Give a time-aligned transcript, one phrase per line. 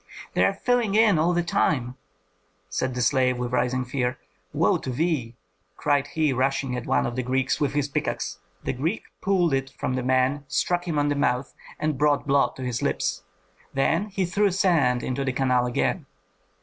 [0.33, 1.95] "They are filling in all the time!"
[2.69, 4.17] said the slave, with rising fear.
[4.51, 5.35] "Woe to thee!"
[5.77, 8.39] cried he, rushing at one of the Greeks with his pickaxe.
[8.63, 12.55] The Greek pulled it from the man, struck him on the mouth, and brought blood
[12.55, 13.21] to his lips;
[13.75, 16.07] then he threw sand into the canal again.